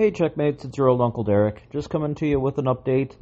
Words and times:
Hey, 0.00 0.12
checkmates, 0.12 0.64
it's 0.64 0.78
your 0.78 0.88
old 0.88 1.02
Uncle 1.02 1.24
Derek. 1.24 1.70
Just 1.70 1.90
coming 1.90 2.14
to 2.14 2.26
you 2.26 2.40
with 2.40 2.56
an 2.56 2.64
update. 2.64 3.14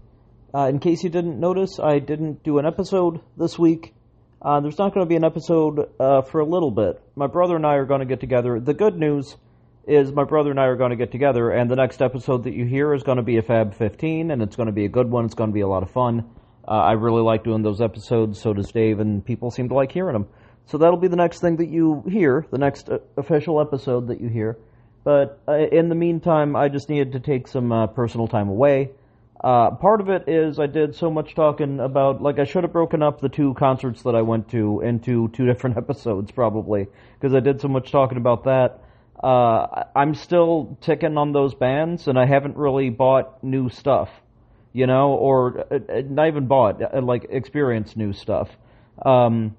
Uh, 0.54 0.68
in 0.68 0.78
case 0.78 1.02
you 1.02 1.10
didn't 1.10 1.40
notice, 1.40 1.80
I 1.80 1.98
didn't 1.98 2.44
do 2.44 2.58
an 2.58 2.66
episode 2.66 3.20
this 3.36 3.58
week. 3.58 3.96
Uh, 4.40 4.60
there's 4.60 4.78
not 4.78 4.94
going 4.94 5.04
to 5.04 5.08
be 5.08 5.16
an 5.16 5.24
episode 5.24 5.90
uh, 5.98 6.22
for 6.22 6.38
a 6.38 6.44
little 6.44 6.70
bit. 6.70 7.02
My 7.16 7.26
brother 7.26 7.56
and 7.56 7.66
I 7.66 7.74
are 7.74 7.84
going 7.84 7.98
to 7.98 8.06
get 8.06 8.20
together. 8.20 8.60
The 8.60 8.74
good 8.74 8.96
news 8.96 9.34
is 9.88 10.12
my 10.12 10.22
brother 10.22 10.52
and 10.52 10.60
I 10.60 10.66
are 10.66 10.76
going 10.76 10.90
to 10.90 10.96
get 10.96 11.10
together, 11.10 11.50
and 11.50 11.68
the 11.68 11.74
next 11.74 12.00
episode 12.00 12.44
that 12.44 12.54
you 12.54 12.64
hear 12.64 12.94
is 12.94 13.02
going 13.02 13.16
to 13.16 13.24
be 13.24 13.38
a 13.38 13.42
Fab 13.42 13.74
15, 13.74 14.30
and 14.30 14.40
it's 14.40 14.54
going 14.54 14.68
to 14.68 14.72
be 14.72 14.84
a 14.84 14.88
good 14.88 15.10
one. 15.10 15.24
It's 15.24 15.34
going 15.34 15.50
to 15.50 15.54
be 15.54 15.62
a 15.62 15.68
lot 15.68 15.82
of 15.82 15.90
fun. 15.90 16.30
Uh, 16.64 16.74
I 16.74 16.92
really 16.92 17.22
like 17.22 17.42
doing 17.42 17.64
those 17.64 17.80
episodes, 17.80 18.40
so 18.40 18.52
does 18.52 18.70
Dave, 18.70 19.00
and 19.00 19.26
people 19.26 19.50
seem 19.50 19.68
to 19.70 19.74
like 19.74 19.90
hearing 19.90 20.12
them. 20.12 20.28
So 20.66 20.78
that'll 20.78 21.00
be 21.00 21.08
the 21.08 21.16
next 21.16 21.40
thing 21.40 21.56
that 21.56 21.70
you 21.70 22.04
hear, 22.08 22.46
the 22.52 22.58
next 22.58 22.88
uh, 22.88 22.98
official 23.16 23.60
episode 23.60 24.06
that 24.10 24.20
you 24.20 24.28
hear. 24.28 24.58
But 25.08 25.40
uh, 25.48 25.54
in 25.54 25.88
the 25.88 25.94
meantime, 25.94 26.54
I 26.54 26.68
just 26.68 26.90
needed 26.90 27.12
to 27.12 27.20
take 27.20 27.48
some 27.48 27.72
uh, 27.72 27.86
personal 27.86 28.28
time 28.28 28.50
away. 28.50 28.90
Uh, 29.42 29.70
part 29.70 30.02
of 30.02 30.10
it 30.10 30.28
is 30.28 30.58
I 30.58 30.66
did 30.66 30.96
so 30.96 31.10
much 31.10 31.34
talking 31.34 31.80
about, 31.80 32.20
like, 32.20 32.38
I 32.38 32.44
should 32.44 32.62
have 32.62 32.74
broken 32.74 33.02
up 33.02 33.18
the 33.18 33.30
two 33.30 33.54
concerts 33.54 34.02
that 34.02 34.14
I 34.14 34.20
went 34.20 34.50
to 34.50 34.82
into 34.82 35.28
two 35.28 35.46
different 35.50 35.78
episodes, 35.78 36.30
probably, 36.30 36.88
because 37.18 37.34
I 37.34 37.40
did 37.40 37.62
so 37.62 37.68
much 37.68 37.90
talking 37.90 38.18
about 38.18 38.44
that. 38.44 38.80
Uh, 39.24 39.84
I'm 39.96 40.14
still 40.14 40.76
ticking 40.82 41.16
on 41.16 41.32
those 41.32 41.54
bands, 41.54 42.06
and 42.06 42.18
I 42.18 42.26
haven't 42.26 42.58
really 42.58 42.90
bought 42.90 43.42
new 43.42 43.70
stuff, 43.70 44.10
you 44.74 44.86
know, 44.86 45.12
or 45.12 45.60
uh, 45.72 45.78
uh 45.90 46.02
not 46.06 46.28
even 46.28 46.48
bought, 46.48 46.82
like, 47.02 47.28
experienced 47.30 47.96
new 47.96 48.12
stuff. 48.12 48.50
Um, 49.02 49.56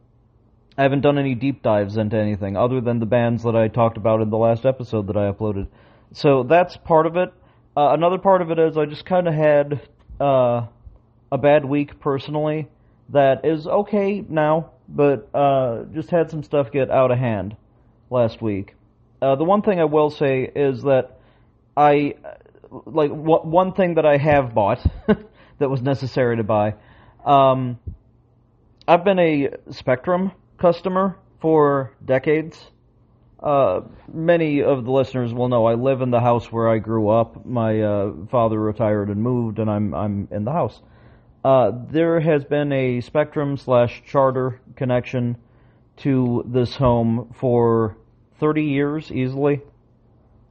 I 0.79 0.83
haven't 0.83 1.01
done 1.01 1.17
any 1.17 1.35
deep 1.35 1.61
dives 1.61 1.97
into 1.97 2.15
anything 2.15 2.55
other 2.55 2.79
than 2.79 2.99
the 2.99 3.05
bands 3.05 3.43
that 3.43 3.53
I 3.53 3.67
talked 3.67 3.97
about 3.97 4.21
in 4.21 4.29
the 4.29 4.37
last 4.37 4.65
episode 4.65 5.07
that 5.07 5.17
I 5.17 5.29
uploaded. 5.29 5.67
So 6.13 6.43
that's 6.43 6.77
part 6.77 7.05
of 7.05 7.17
it. 7.17 7.33
Uh, 7.75 7.89
another 7.89 8.17
part 8.17 8.41
of 8.41 8.49
it 8.49 8.59
is 8.59 8.77
I 8.77 8.85
just 8.85 9.05
kind 9.05 9.27
of 9.27 9.33
had 9.33 9.81
uh, 10.21 10.67
a 11.33 11.37
bad 11.37 11.65
week 11.65 11.99
personally 11.99 12.69
that 13.09 13.43
is 13.43 13.67
okay 13.67 14.23
now, 14.29 14.71
but 14.87 15.27
uh, 15.33 15.83
just 15.93 16.11
had 16.11 16.31
some 16.31 16.43
stuff 16.43 16.71
get 16.71 16.89
out 16.89 17.11
of 17.11 17.17
hand 17.17 17.57
last 18.09 18.41
week. 18.41 18.73
Uh, 19.21 19.35
the 19.35 19.43
one 19.43 19.61
thing 19.61 19.81
I 19.81 19.85
will 19.85 20.09
say 20.09 20.49
is 20.55 20.83
that 20.83 21.19
I 21.75 22.15
like 22.71 23.09
w- 23.09 23.41
one 23.43 23.73
thing 23.73 23.95
that 23.95 24.05
I 24.05 24.15
have 24.15 24.55
bought 24.55 24.79
that 25.59 25.69
was 25.69 25.81
necessary 25.81 26.37
to 26.37 26.43
buy. 26.43 26.75
Um, 27.25 27.79
I've 28.87 29.03
been 29.03 29.19
a 29.19 29.49
Spectrum 29.71 30.31
customer 30.59 31.17
for 31.41 31.95
decades. 32.03 32.71
Uh, 33.41 33.81
many 34.11 34.61
of 34.61 34.83
the 34.83 34.91
listeners 34.91 35.33
will 35.33 35.47
know 35.47 35.65
I 35.65 35.75
live 35.75 36.01
in 36.01 36.11
the 36.11 36.19
house 36.19 36.51
where 36.51 36.67
I 36.67 36.77
grew 36.79 37.09
up. 37.09 37.45
My 37.45 37.81
uh, 37.81 38.11
father 38.29 38.59
retired 38.59 39.09
and 39.09 39.23
moved, 39.23 39.59
and 39.59 39.69
I'm 39.69 39.93
I'm 39.93 40.27
in 40.31 40.43
the 40.43 40.51
house. 40.51 40.81
Uh, 41.43 41.71
there 41.89 42.19
has 42.19 42.43
been 42.43 42.73
a 42.73 42.99
Spectrum 42.99 43.55
slash 43.55 44.03
Charter 44.05 44.59
connection 44.75 45.37
to 45.97 46.43
this 46.45 46.75
home 46.75 47.33
for 47.39 47.95
30 48.39 48.63
years 48.63 49.11
easily. 49.11 49.61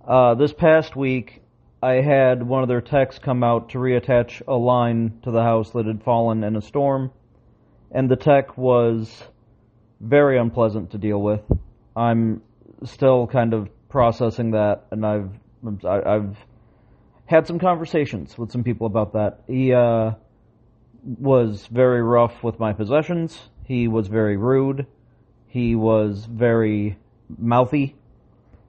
Uh, 0.06 0.34
this 0.34 0.54
past 0.54 0.96
week, 0.96 1.42
I 1.82 1.94
had 1.94 2.42
one 2.42 2.62
of 2.62 2.68
their 2.68 2.80
techs 2.80 3.18
come 3.18 3.44
out 3.44 3.70
to 3.70 3.78
reattach 3.78 4.40
a 4.48 4.54
line 4.54 5.20
to 5.24 5.30
the 5.30 5.42
house 5.42 5.70
that 5.72 5.84
had 5.84 6.02
fallen 6.02 6.42
in 6.42 6.56
a 6.56 6.62
storm, 6.62 7.10
and 7.90 8.10
the 8.10 8.16
tech 8.16 8.56
was 8.56 9.22
very 10.00 10.38
unpleasant 10.38 10.92
to 10.92 10.98
deal 10.98 11.20
with. 11.20 11.40
I'm 11.96 12.42
still 12.84 13.26
kind 13.26 13.54
of 13.54 13.68
processing 13.88 14.52
that, 14.52 14.86
and 14.90 15.04
I've 15.04 15.30
I've 15.84 16.36
had 17.26 17.46
some 17.46 17.58
conversations 17.58 18.38
with 18.38 18.52
some 18.52 18.64
people 18.64 18.86
about 18.86 19.12
that. 19.14 19.40
He 19.46 19.72
uh, 19.72 20.12
was 21.02 21.66
very 21.66 22.02
rough 22.02 22.42
with 22.42 22.58
my 22.58 22.72
possessions. 22.72 23.38
He 23.64 23.88
was 23.88 24.08
very 24.08 24.36
rude. 24.36 24.86
He 25.48 25.74
was 25.74 26.24
very 26.24 26.98
mouthy. 27.36 27.96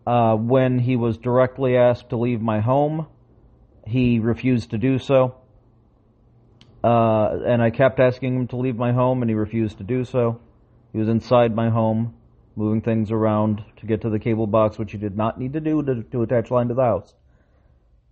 Uh, 0.05 0.35
when 0.35 0.79
he 0.79 0.95
was 0.95 1.17
directly 1.17 1.77
asked 1.77 2.09
to 2.09 2.17
leave 2.17 2.41
my 2.41 2.59
home, 2.59 3.07
he 3.85 4.19
refused 4.19 4.71
to 4.71 4.77
do 4.77 4.97
so. 4.97 5.35
Uh, 6.83 7.39
and 7.45 7.61
I 7.61 7.69
kept 7.69 7.99
asking 7.99 8.35
him 8.35 8.47
to 8.47 8.55
leave 8.55 8.77
my 8.77 8.91
home, 8.91 9.21
and 9.21 9.29
he 9.29 9.35
refused 9.35 9.77
to 9.77 9.83
do 9.83 10.05
so. 10.05 10.39
He 10.91 10.97
was 10.97 11.09
inside 11.09 11.55
my 11.55 11.69
home, 11.69 12.15
moving 12.55 12.81
things 12.81 13.11
around 13.11 13.63
to 13.77 13.85
get 13.85 14.01
to 14.01 14.09
the 14.09 14.19
cable 14.19 14.47
box, 14.47 14.77
which 14.77 14.91
he 14.91 14.97
did 14.97 15.15
not 15.15 15.39
need 15.39 15.53
to 15.53 15.59
do 15.59 15.83
to, 15.83 16.03
to 16.03 16.23
attach 16.23 16.51
line 16.51 16.67
to 16.69 16.73
the 16.73 16.83
house. 16.83 17.13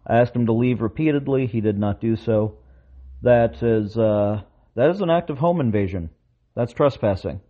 I 0.06 0.18
asked 0.18 0.36
him 0.36 0.46
to 0.46 0.54
leave 0.54 0.82
repeatedly. 0.82 1.48
He 1.48 1.62
did 1.62 1.78
not 1.78 2.00
do 2.00 2.16
so. 2.16 2.60
That 3.24 3.62
is 3.62 3.98
uh, 3.98 4.42
that 4.76 4.90
is 4.92 5.02
an 5.02 5.10
act 5.10 5.30
of 5.30 5.38
home 5.38 5.60
invasion. 5.60 6.12
That's 6.56 6.72
trespassing. 6.72 7.42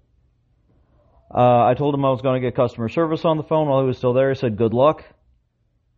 Uh, 1.34 1.66
I 1.66 1.74
told 1.74 1.94
him 1.94 2.06
I 2.06 2.10
was 2.10 2.22
going 2.22 2.42
to 2.42 2.48
get 2.48 2.56
customer 2.56 2.88
service 2.88 3.26
on 3.26 3.38
the 3.38 3.44
phone 3.44 3.68
while 3.68 3.82
he 3.82 3.88
was 3.88 3.98
still 3.98 4.14
there. 4.14 4.30
He 4.30 4.36
said, 4.36 4.58
"Good 4.58 4.74
luck." 4.74 5.04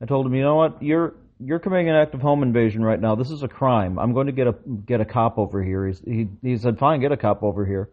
I 0.02 0.06
told 0.06 0.26
him, 0.26 0.34
"You 0.34 0.42
know 0.42 0.56
what? 0.56 0.82
You're 0.82 1.16
you're 1.40 1.60
committing 1.60 1.88
an 1.90 1.96
act 1.96 2.16
of 2.16 2.22
home 2.22 2.42
invasion 2.42 2.84
right 2.84 3.00
now. 3.00 3.16
This 3.16 3.30
is 3.30 3.44
a 3.44 3.48
crime. 3.48 4.00
I'm 4.00 4.14
going 4.14 4.26
to 4.26 4.34
get 4.34 4.48
a 4.48 4.56
get 4.86 5.02
a 5.02 5.06
cop 5.06 5.38
over 5.38 5.64
here." 5.64 5.88
He's, 5.88 6.00
he 6.00 6.28
he 6.42 6.58
said, 6.58 6.80
"Fine, 6.80 7.02
get 7.02 7.12
a 7.12 7.18
cop 7.18 7.44
over 7.44 7.64
here." 7.66 7.90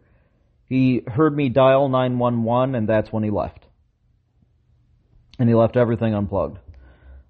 He 0.69 1.03
heard 1.07 1.37
me 1.37 1.49
dial 1.49 1.89
911, 1.89 2.75
and 2.75 2.89
that's 2.89 3.13
when 3.13 3.23
he 3.23 3.31
left. 3.31 3.67
And 5.39 5.49
he 5.49 5.55
left 5.55 5.77
everything 5.77 6.15
unplugged. 6.15 6.59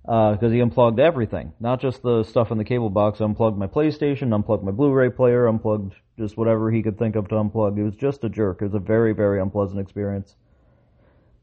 Because 0.03 0.39
uh, 0.43 0.49
he 0.51 0.61
unplugged 0.61 1.01
everything, 1.01 1.53
not 1.59 1.81
just 1.81 2.01
the 2.03 2.23
stuff 2.23 2.53
in 2.53 2.59
the 2.59 2.65
cable 2.65 2.91
box. 2.91 3.21
Unplugged 3.21 3.59
my 3.59 3.67
PlayStation, 3.67 4.33
unplugged 4.33 4.63
my 4.63 4.71
Blu-ray 4.71 5.11
player, 5.11 5.49
unplugged 5.49 5.95
just 6.17 6.37
whatever 6.37 6.71
he 6.71 6.83
could 6.83 6.97
think 6.97 7.17
of 7.17 7.29
to 7.29 7.35
unplug. 7.35 7.77
It 7.77 7.83
was 7.83 7.97
just 7.97 8.23
a 8.23 8.29
jerk. 8.29 8.63
It 8.63 8.67
was 8.67 8.75
a 8.75 8.79
very, 8.79 9.13
very 9.13 9.41
unpleasant 9.41 9.81
experience. 9.81 10.37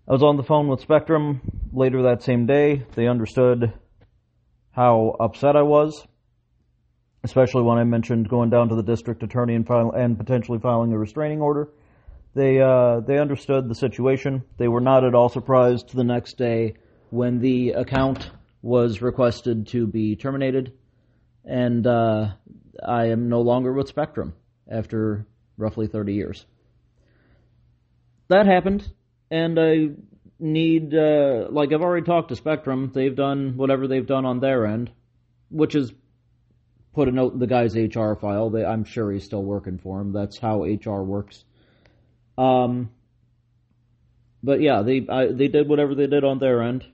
I 0.08 0.14
was 0.14 0.24
on 0.24 0.38
the 0.38 0.44
phone 0.44 0.70
with 0.70 0.80
Spectrum 0.80 1.42
later 1.74 2.04
that 2.04 2.24
same 2.24 2.46
day. 2.46 2.86
They 2.96 3.08
understood 3.08 3.74
how 4.72 5.16
upset 5.20 5.56
I 5.56 5.62
was 5.62 6.08
especially 7.24 7.62
when 7.62 7.78
I 7.78 7.84
mentioned 7.84 8.28
going 8.28 8.50
down 8.50 8.70
to 8.70 8.76
the 8.76 8.84
district 8.84 9.24
attorney 9.24 9.56
and, 9.56 9.66
file, 9.66 9.92
and 9.92 10.18
potentially 10.18 10.60
filing 10.60 10.92
a 10.92 10.98
restraining 10.98 11.42
order. 11.42 11.70
They 12.36 12.60
uh, 12.60 13.02
they 13.02 13.20
understood 13.20 13.70
the 13.70 13.76
situation. 13.76 14.44
They 14.58 14.68
were 14.68 14.82
not 14.82 15.04
at 15.04 15.14
all 15.14 15.30
surprised 15.30 15.94
the 15.94 16.04
next 16.04 16.38
day 16.38 16.76
when 17.12 17.40
the 17.40 17.72
account 17.72 18.32
was 18.62 19.02
requested 19.02 19.68
to 19.68 19.86
be 19.86 20.16
terminated, 20.16 20.74
and 21.46 21.86
uh, 21.86 22.32
I 22.84 23.06
am 23.08 23.30
no 23.30 23.42
longer 23.42 23.72
with 23.72 23.88
Spectrum 23.88 24.34
after 24.68 25.28
roughly 25.58 25.88
30 25.88 26.14
years. 26.14 26.46
That 28.30 28.48
happened, 28.48 28.92
and 29.30 29.60
I 29.60 29.90
need 30.40 30.96
uh, 30.96 31.48
like 31.52 31.72
I've 31.72 31.82
already 31.82 32.06
talked 32.06 32.30
to 32.30 32.36
Spectrum. 32.36 32.92
They've 32.96 33.16
done 33.16 33.58
whatever 33.58 33.88
they've 33.88 34.08
done 34.08 34.26
on 34.26 34.40
their 34.40 34.66
end, 34.66 34.92
which 35.50 35.76
is 35.76 35.94
put 36.94 37.08
a 37.08 37.12
note 37.12 37.34
in 37.34 37.40
the 37.40 37.48
guy's 37.48 37.76
HR 37.76 38.14
file. 38.16 38.50
They, 38.50 38.66
I'm 38.66 38.86
sure 38.86 39.12
he's 39.12 39.24
still 39.24 39.44
working 39.44 39.78
for 39.78 40.02
him. 40.02 40.14
That's 40.14 40.38
how 40.38 40.64
HR 40.64 41.04
works. 41.04 41.44
Um, 42.38 42.92
but 44.42 44.62
yeah, 44.62 44.82
they 44.82 45.06
I, 45.08 45.28
they 45.28 45.48
did 45.48 45.68
whatever 45.68 45.96
they 45.96 46.08
did 46.08 46.24
on 46.24 46.40
their 46.40 46.62
end. 46.62 46.86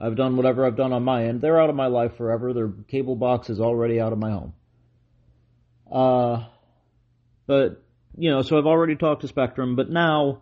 I've 0.00 0.16
done 0.16 0.36
whatever 0.36 0.64
I've 0.64 0.76
done 0.76 0.92
on 0.92 1.02
my 1.02 1.24
end. 1.24 1.40
They're 1.40 1.60
out 1.60 1.70
of 1.70 1.76
my 1.76 1.88
life 1.88 2.16
forever. 2.16 2.52
Their 2.52 2.68
cable 2.86 3.16
box 3.16 3.50
is 3.50 3.60
already 3.60 4.00
out 4.00 4.12
of 4.12 4.18
my 4.18 4.30
home. 4.30 4.52
Uh, 5.90 6.44
but 7.46 7.82
you 8.16 8.30
know, 8.30 8.42
so 8.42 8.58
I've 8.58 8.66
already 8.66 8.96
talked 8.96 9.22
to 9.22 9.28
Spectrum, 9.28 9.76
but 9.76 9.90
now, 9.90 10.40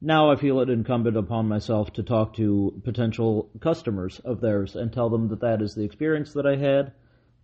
now 0.00 0.30
I 0.30 0.36
feel 0.36 0.60
it 0.60 0.68
incumbent 0.68 1.16
upon 1.16 1.46
myself 1.46 1.92
to 1.94 2.02
talk 2.02 2.34
to 2.36 2.80
potential 2.84 3.48
customers 3.60 4.20
of 4.24 4.40
theirs 4.40 4.74
and 4.74 4.92
tell 4.92 5.08
them 5.08 5.28
that 5.28 5.40
that 5.40 5.62
is 5.62 5.74
the 5.74 5.84
experience 5.84 6.32
that 6.32 6.46
I 6.46 6.56
had, 6.56 6.92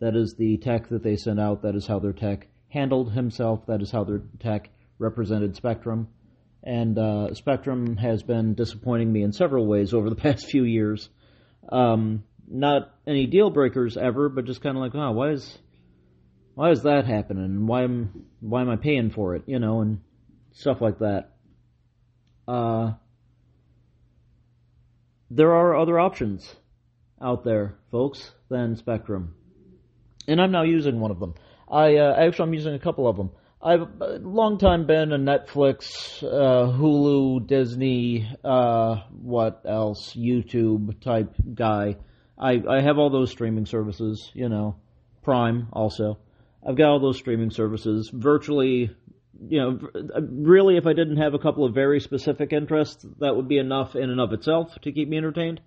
that 0.01 0.17
is 0.17 0.35
the 0.35 0.57
tech 0.59 0.89
that 0.89 1.05
they 1.05 1.17
sent 1.17 1.39
out, 1.39 1.63
that 1.63 1.77
is 1.77 1.87
how 1.87 2.01
their 2.01 2.13
tech 2.13 2.49
handled 2.69 3.13
himself, 3.13 3.67
that 3.67 3.81
is 3.81 3.91
how 3.93 4.03
their 4.03 4.23
tech 4.41 4.69
represented 4.99 5.55
Spectrum, 5.55 6.09
and 6.63 6.99
uh, 6.99 7.35
Spectrum 7.35 7.97
has 7.97 8.23
been 8.23 8.55
disappointing 8.55 9.13
me 9.13 9.23
in 9.23 9.33
several 9.33 9.67
ways 9.67 9.95
over 9.95 10.11
the 10.11 10.17
past 10.27 10.47
few 10.47 10.65
years. 10.65 11.09
Um, 11.69 12.25
not 12.47 12.95
any 13.07 13.27
deal 13.27 13.51
breakers 13.51 13.97
ever, 13.97 14.29
but 14.29 14.47
just 14.47 14.63
kind 14.63 14.77
of 14.77 14.83
like, 14.83 14.95
oh, 14.95 15.13
why 15.13 15.31
is 15.31 15.59
why 16.55 16.71
is 16.71 16.83
that 16.83 17.07
happening? 17.07 17.67
Why 17.67 17.85
am 17.85 18.25
why 18.41 18.63
am 18.63 18.71
I 18.71 18.77
paying 18.77 19.11
for 19.11 19.37
it? 19.37 19.45
You 19.47 19.59
know, 19.59 19.81
and 19.81 20.01
stuff 20.53 20.81
like 20.81 20.99
that. 20.99 21.31
Uh, 22.47 22.93
there 25.31 25.55
are 25.55 25.77
other 25.77 26.01
options 26.01 26.57
out 27.21 27.45
there, 27.45 27.77
folks, 27.91 28.33
than 28.49 28.77
Spectrum, 28.77 29.35
and 30.27 30.41
I'm 30.41 30.51
now 30.51 30.63
using 30.63 30.99
one 30.99 31.11
of 31.11 31.21
them. 31.21 31.35
I 31.71 31.97
uh, 31.97 32.15
actually 32.19 32.49
I'm 32.49 32.55
using 32.55 32.75
a 32.75 32.79
couple 32.79 33.07
of 33.07 33.17
them. 33.17 33.31
I've 33.61 33.89
long 34.01 34.59
time 34.59 34.87
been 34.87 35.13
a 35.13 35.19
Netflix, 35.19 36.23
uh, 36.23 36.71
Hulu, 36.71 37.47
Disney, 37.49 38.29
uh, 38.45 39.03
what 39.11 39.63
else, 39.65 40.15
YouTube 40.15 41.01
type 41.01 41.35
guy. 41.55 41.97
I 42.39 42.63
I 42.69 42.81
have 42.83 42.99
all 42.99 43.11
those 43.11 43.33
streaming 43.33 43.67
services, 43.67 44.31
you 44.33 44.49
know, 44.49 44.77
Prime 45.23 45.69
also. 45.73 46.19
I've 46.65 46.77
got 46.77 46.89
all 46.91 47.01
those 47.01 47.19
streaming 47.19 47.51
services. 47.51 48.11
Virtually, 48.13 48.95
you 49.41 49.61
know, 49.61 49.79
really, 50.21 50.77
if 50.77 50.87
I 50.87 50.93
didn't 50.93 51.17
have 51.17 51.35
a 51.35 51.39
couple 51.39 51.65
of 51.65 51.75
very 51.75 51.99
specific 51.99 52.53
interests, 52.53 53.05
that 53.19 53.35
would 53.35 53.49
be 53.49 53.59
enough 53.59 53.97
in 53.97 54.11
and 54.11 54.21
of 54.21 54.33
itself 54.33 54.79
to 54.83 54.93
keep 54.93 55.09
me 55.09 55.17
entertained. 55.17 55.61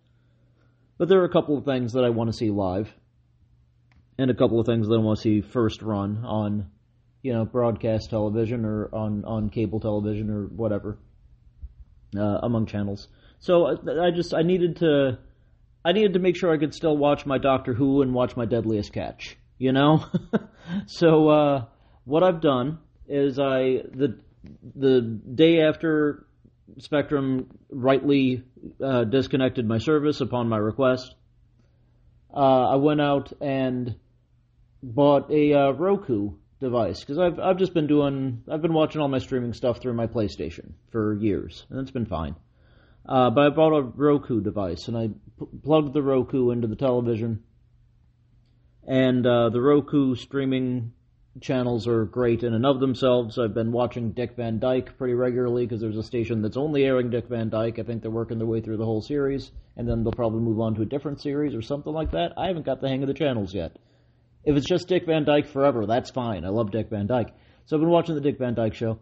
But 0.98 1.10
there 1.10 1.20
are 1.20 1.26
a 1.26 1.30
couple 1.30 1.58
of 1.58 1.66
things 1.66 1.94
that 1.94 2.06
I 2.06 2.10
want 2.10 2.30
to 2.30 2.38
see 2.38 2.52
live, 2.52 2.94
and 4.18 4.32
a 4.32 4.36
couple 4.36 4.62
of 4.62 4.66
things 4.66 4.88
that 4.88 4.96
I 4.96 5.00
want 5.00 5.18
to 5.18 5.22
see 5.22 5.42
first 5.42 5.82
run 5.82 6.24
on, 6.24 6.70
you 7.22 7.34
know, 7.34 7.46
broadcast 7.46 8.10
television 8.10 8.66
or 8.66 8.90
on 8.94 9.26
on 9.26 9.50
cable 9.50 9.80
television 9.80 10.30
or 10.30 10.46
whatever, 10.46 10.98
uh, 12.18 12.40
among 12.44 12.66
channels. 12.66 13.08
So 13.40 13.68
I, 13.68 14.08
I 14.08 14.12
just 14.12 14.34
I 14.34 14.42
needed 14.42 14.78
to 14.78 15.20
I 15.84 15.92
needed 15.92 16.14
to 16.14 16.20
make 16.20 16.36
sure 16.36 16.52
I 16.52 16.58
could 16.58 16.74
still 16.74 16.98
watch 16.98 17.26
my 17.26 17.38
Doctor 17.38 17.74
Who 17.74 18.02
and 18.02 18.14
watch 18.14 18.36
my 18.36 18.46
Deadliest 18.46 18.94
Catch. 18.94 19.38
You 19.58 19.72
know, 19.72 20.06
so 20.88 21.30
uh, 21.30 21.66
what 22.06 22.24
I've 22.24 22.42
done 22.42 22.80
is 23.08 23.40
I 23.40 23.84
the 23.94 24.20
the 24.76 25.02
day 25.02 25.62
after 25.62 26.26
Spectrum 26.80 27.48
rightly 27.70 28.44
uh, 28.84 29.04
disconnected 29.04 29.68
my 29.68 29.78
service 29.78 30.22
upon 30.22 30.50
my 30.50 30.58
request, 30.58 31.14
uh, 32.34 32.70
I 32.70 32.76
went 32.76 33.02
out 33.02 33.34
and 33.42 33.96
bought 34.82 35.32
a 35.32 35.54
uh, 35.54 35.72
Roku 35.72 36.34
device 36.62 37.02
because 37.02 37.18
I've 37.18 37.40
I've 37.40 37.58
just 37.58 37.74
been 37.74 37.88
doing 37.88 38.44
I've 38.50 38.62
been 38.62 38.74
watching 38.74 39.02
all 39.02 39.10
my 39.10 39.18
streaming 39.18 39.54
stuff 39.54 39.82
through 39.82 39.94
my 39.94 40.08
PlayStation 40.08 40.74
for 40.92 41.16
years 41.16 41.66
and 41.70 41.80
it's 41.80 41.92
been 41.92 42.06
fine. 42.06 42.36
Uh, 43.06 43.32
but 43.32 43.48
I 43.48 43.50
bought 43.50 43.78
a 43.78 43.82
Roku 43.82 44.42
device 44.42 44.88
and 44.88 44.96
I 44.96 45.08
p- 45.08 45.48
plugged 45.64 45.94
the 45.94 46.04
Roku 46.04 46.52
into 46.52 46.68
the 46.68 46.76
television, 46.76 47.44
and 48.88 49.26
uh, 49.26 49.50
the 49.50 49.60
Roku 49.60 50.16
streaming 50.16 50.94
channels 51.40 51.88
are 51.88 52.06
great 52.06 52.44
in 52.44 52.54
and 52.54 52.66
of 52.66 52.80
themselves. 52.80 53.40
I've 53.40 53.56
been 53.56 53.72
watching 53.72 54.12
Dick 54.12 54.36
Van 54.36 54.60
Dyke 54.60 54.98
pretty 54.98 55.16
regularly 55.16 55.66
because 55.66 55.82
there's 55.82 55.98
a 55.98 56.04
station 56.04 56.44
that's 56.44 56.58
only 56.58 56.84
airing 56.84 57.10
Dick 57.10 57.28
Van 57.28 57.50
Dyke. 57.50 57.80
I 57.80 57.84
think 57.84 58.02
they're 58.02 58.12
working 58.12 58.38
their 58.38 58.48
way 58.48 58.62
through 58.62 58.78
the 58.78 58.86
whole 58.86 59.02
series, 59.02 59.52
and 59.78 59.88
then 59.90 60.04
they'll 60.04 60.12
probably 60.12 60.42
move 60.42 60.60
on 60.60 60.76
to 60.76 60.84
a 60.84 60.86
different 60.86 61.22
series 61.22 61.56
or 61.56 61.62
something 61.62 61.94
like 61.94 62.12
that. 62.12 62.34
I 62.38 62.48
haven't 62.48 62.66
got 62.66 62.82
the 62.82 62.90
hang 62.90 63.02
of 63.02 63.08
the 63.08 63.14
channels 63.16 63.54
yet. 63.54 63.78
If 64.44 64.56
it's 64.56 64.68
just 64.68 64.88
Dick 64.88 65.06
Van 65.06 65.24
Dyke 65.24 65.48
forever, 65.48 65.86
that's 65.86 66.12
fine. 66.12 66.46
I 66.46 66.50
love 66.50 66.72
Dick 66.72 66.90
Van 66.90 67.08
Dyke. 67.08 67.30
So 67.66 67.76
I've 67.76 67.82
been 67.82 67.90
watching 67.90 68.16
the 68.16 68.22
Dick 68.22 68.38
Van 68.40 68.56
Dyke 68.56 68.74
show. 68.74 69.00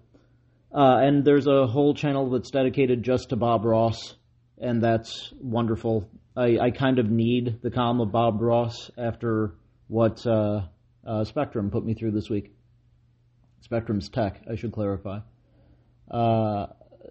Uh, 0.74 0.98
and 1.02 1.26
there's 1.26 1.48
a 1.48 1.66
whole 1.66 1.94
channel 1.94 2.30
that's 2.30 2.52
dedicated 2.52 3.04
just 3.04 3.30
to 3.30 3.36
Bob 3.36 3.66
Ross, 3.66 4.16
and 4.60 4.84
that's 4.84 5.34
wonderful. 5.42 6.08
I, 6.36 6.60
I 6.60 6.72
kind 6.72 7.00
of 7.00 7.10
need 7.10 7.60
the 7.62 7.72
calm 7.72 8.02
of 8.02 8.12
Bob 8.12 8.42
Ross 8.42 8.92
after 8.98 9.56
what 9.88 10.26
uh, 10.28 10.62
uh, 11.06 11.24
Spectrum 11.24 11.72
put 11.72 11.86
me 11.86 11.96
through 11.96 12.12
this 12.12 12.30
week. 12.30 12.54
Spectrum's 13.62 14.10
tech, 14.10 14.42
I 14.50 14.56
should 14.56 14.72
clarify. 14.72 15.20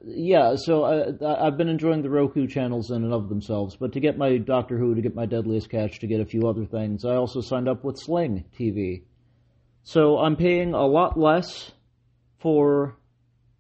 Yeah, 0.05 0.55
so 0.56 0.85
I, 0.85 1.47
I've 1.47 1.56
been 1.56 1.69
enjoying 1.69 2.03
the 2.03 2.11
Roku 2.11 2.47
channels 2.47 2.91
in 2.91 3.05
and 3.05 3.12
of 3.12 3.29
themselves, 3.29 3.77
but 3.77 3.93
to 3.93 4.00
get 4.00 4.17
my 4.17 4.37
Doctor 4.37 4.79
Who, 4.79 4.95
to 4.95 5.03
get 5.03 5.15
my 5.15 5.27
Deadliest 5.27 5.71
Catch, 5.71 6.00
to 6.00 6.06
get 6.06 6.21
a 6.21 6.25
few 6.25 6.49
other 6.49 6.65
things, 6.65 7.05
I 7.05 7.17
also 7.17 7.41
signed 7.41 7.69
up 7.69 7.85
with 7.85 7.99
Sling 7.99 8.45
TV. 8.59 9.03
So 9.83 10.19
I'm 10.19 10.37
paying 10.37 10.75
a 10.75 10.87
lot 10.87 11.19
less 11.19 11.73
for 12.39 12.97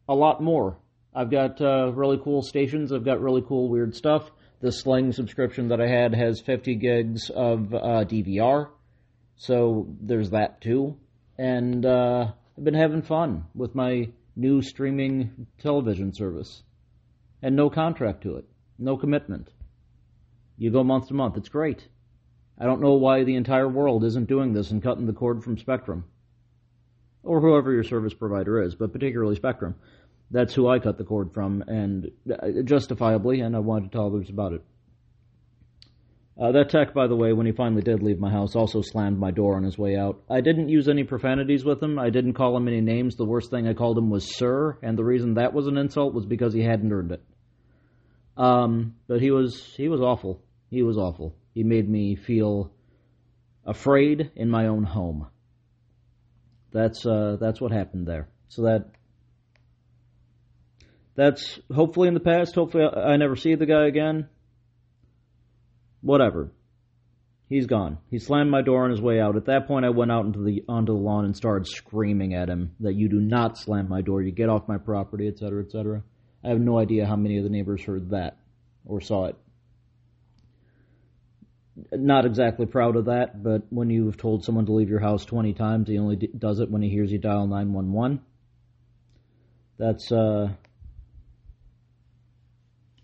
a 0.08 0.14
lot 0.14 0.42
more. 0.42 0.78
I've 1.14 1.30
got 1.30 1.60
uh, 1.60 1.92
really 1.92 2.18
cool 2.22 2.42
stations. 2.42 2.92
I've 2.92 3.04
got 3.04 3.20
really 3.20 3.42
cool 3.42 3.68
weird 3.68 3.96
stuff. 3.96 4.30
The 4.60 4.70
Sling 4.70 5.12
subscription 5.12 5.68
that 5.68 5.80
I 5.80 5.88
had 5.88 6.14
has 6.14 6.40
50 6.40 6.76
gigs 6.76 7.30
of 7.30 7.74
uh, 7.74 8.04
DVR, 8.04 8.68
so 9.36 9.86
there's 10.00 10.30
that 10.30 10.60
too. 10.60 10.96
And 11.38 11.86
uh, 11.86 12.32
I've 12.56 12.64
been 12.64 12.74
having 12.74 13.02
fun 13.02 13.44
with 13.54 13.74
my 13.74 14.08
new 14.38 14.62
streaming 14.62 15.46
television 15.58 16.14
service, 16.14 16.62
and 17.42 17.54
no 17.54 17.68
contract 17.68 18.22
to 18.22 18.36
it, 18.36 18.46
no 18.78 18.96
commitment. 18.96 19.50
You 20.56 20.70
go 20.70 20.82
month 20.82 21.08
to 21.08 21.14
month. 21.14 21.36
It's 21.36 21.50
great. 21.50 21.86
I 22.58 22.64
don't 22.64 22.80
know 22.80 22.94
why 22.94 23.24
the 23.24 23.36
entire 23.36 23.68
world 23.68 24.02
isn't 24.04 24.28
doing 24.28 24.54
this 24.54 24.70
and 24.70 24.82
cutting 24.82 25.06
the 25.06 25.12
cord 25.12 25.44
from 25.44 25.58
Spectrum, 25.58 26.04
or 27.22 27.42
whoever 27.42 27.70
your 27.72 27.84
service 27.84 28.14
provider 28.14 28.62
is, 28.62 28.74
but 28.74 28.94
particularly 28.94 29.36
Spectrum 29.36 29.74
that's 30.30 30.54
who 30.54 30.68
I 30.68 30.78
cut 30.78 30.98
the 30.98 31.04
cord 31.04 31.32
from, 31.32 31.62
and 31.66 32.10
uh, 32.30 32.62
justifiably, 32.64 33.40
and 33.40 33.56
I 33.56 33.60
wanted 33.60 33.90
to 33.90 33.96
tell 33.96 34.06
others 34.06 34.28
about 34.28 34.52
it. 34.52 34.62
Uh, 36.40 36.52
that 36.52 36.70
tech, 36.70 36.94
by 36.94 37.08
the 37.08 37.16
way, 37.16 37.32
when 37.32 37.46
he 37.46 37.52
finally 37.52 37.82
did 37.82 38.00
leave 38.00 38.20
my 38.20 38.30
house, 38.30 38.54
also 38.54 38.80
slammed 38.80 39.18
my 39.18 39.32
door 39.32 39.56
on 39.56 39.64
his 39.64 39.76
way 39.76 39.96
out. 39.96 40.22
I 40.30 40.40
didn't 40.40 40.68
use 40.68 40.88
any 40.88 41.02
profanities 41.02 41.64
with 41.64 41.82
him. 41.82 41.98
I 41.98 42.10
didn't 42.10 42.34
call 42.34 42.56
him 42.56 42.68
any 42.68 42.80
names. 42.80 43.16
The 43.16 43.24
worst 43.24 43.50
thing 43.50 43.66
I 43.66 43.74
called 43.74 43.98
him 43.98 44.08
was 44.08 44.36
sir, 44.36 44.78
and 44.80 44.96
the 44.96 45.04
reason 45.04 45.34
that 45.34 45.52
was 45.52 45.66
an 45.66 45.76
insult 45.76 46.14
was 46.14 46.26
because 46.26 46.54
he 46.54 46.62
hadn't 46.62 46.92
earned 46.92 47.10
it. 47.10 47.22
Um, 48.36 48.94
but 49.08 49.20
he 49.20 49.32
was 49.32 49.74
he 49.76 49.88
was 49.88 50.00
awful. 50.00 50.40
He 50.70 50.84
was 50.84 50.96
awful. 50.96 51.34
He 51.54 51.64
made 51.64 51.88
me 51.88 52.14
feel 52.14 52.70
afraid 53.66 54.30
in 54.36 54.48
my 54.48 54.68
own 54.68 54.84
home. 54.84 55.26
That's 56.70 57.04
uh, 57.04 57.36
that's 57.40 57.60
what 57.60 57.72
happened 57.72 58.06
there. 58.06 58.28
So 58.48 58.62
that 58.62 58.90
that's 61.16 61.58
hopefully 61.74 62.06
in 62.06 62.14
the 62.14 62.20
past. 62.20 62.54
Hopefully, 62.54 62.84
I 62.84 63.16
never 63.16 63.34
see 63.34 63.56
the 63.56 63.66
guy 63.66 63.88
again. 63.88 64.28
Whatever. 66.00 66.52
He's 67.48 67.66
gone. 67.66 67.98
He 68.10 68.18
slammed 68.18 68.50
my 68.50 68.60
door 68.60 68.84
on 68.84 68.90
his 68.90 69.00
way 69.00 69.20
out. 69.20 69.36
At 69.36 69.46
that 69.46 69.66
point, 69.66 69.86
I 69.86 69.90
went 69.90 70.12
out 70.12 70.26
into 70.26 70.40
the 70.40 70.64
onto 70.68 70.92
the 70.92 70.98
lawn 70.98 71.24
and 71.24 71.34
started 71.34 71.66
screaming 71.66 72.34
at 72.34 72.50
him 72.50 72.74
that 72.80 72.94
you 72.94 73.08
do 73.08 73.20
not 73.20 73.56
slam 73.56 73.88
my 73.88 74.02
door. 74.02 74.22
You 74.22 74.32
get 74.32 74.50
off 74.50 74.68
my 74.68 74.76
property, 74.76 75.26
etc., 75.28 75.64
etc. 75.64 76.02
I 76.44 76.48
have 76.48 76.60
no 76.60 76.78
idea 76.78 77.06
how 77.06 77.16
many 77.16 77.38
of 77.38 77.44
the 77.44 77.50
neighbors 77.50 77.82
heard 77.82 78.10
that 78.10 78.36
or 78.84 79.00
saw 79.00 79.26
it. 79.26 79.36
Not 81.92 82.26
exactly 82.26 82.66
proud 82.66 82.96
of 82.96 83.06
that, 83.06 83.42
but 83.42 83.62
when 83.70 83.88
you've 83.88 84.16
told 84.16 84.44
someone 84.44 84.66
to 84.66 84.72
leave 84.72 84.90
your 84.90 85.00
house 85.00 85.24
20 85.24 85.54
times, 85.54 85.88
he 85.88 85.98
only 85.98 86.16
does 86.16 86.60
it 86.60 86.70
when 86.70 86.82
he 86.82 86.90
hears 86.90 87.10
you 87.10 87.18
dial 87.18 87.46
911. 87.46 88.20
That's 89.78 90.10
uh, 90.10 90.48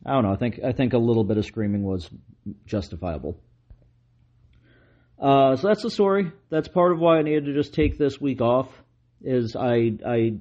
I 0.05 0.12
don't 0.12 0.25
know. 0.25 0.33
I 0.33 0.37
think 0.37 0.61
I 0.65 0.73
think 0.73 0.93
a 0.93 0.99
little 0.99 1.25
bit 1.25 1.39
of 1.39 1.45
screaming 1.47 1.83
was 1.83 2.11
justifiable. 2.67 3.39
Uh, 5.19 5.56
so 5.56 5.69
that's 5.69 5.83
the 5.83 5.91
story. 5.91 6.31
That's 6.51 6.69
part 6.69 6.93
of 6.93 6.99
why 6.99 7.19
I 7.19 7.23
needed 7.23 7.46
to 7.46 7.55
just 7.55 7.73
take 7.73 7.96
this 7.96 8.20
week 8.20 8.41
off. 8.41 8.69
Is 9.23 9.56
I 9.56 9.93
I 10.06 10.34